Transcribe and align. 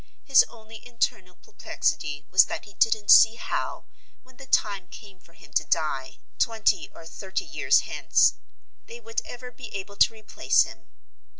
His 0.25 0.41
only 0.49 0.83
internal 0.83 1.35
perplexity 1.35 2.25
was 2.31 2.45
that 2.45 2.65
he 2.65 2.73
didn't 2.73 3.11
see 3.11 3.35
how, 3.35 3.85
when 4.23 4.37
the 4.37 4.47
time 4.47 4.87
came 4.87 5.19
for 5.19 5.33
him 5.33 5.53
to 5.53 5.63
die, 5.63 6.17
twenty 6.39 6.89
or 6.91 7.05
thirty 7.05 7.45
years 7.45 7.81
hence, 7.81 8.33
they 8.87 8.99
would 8.99 9.21
ever 9.25 9.51
be 9.51 9.67
able 9.75 9.97
to 9.97 10.13
replace 10.15 10.63
him. 10.63 10.87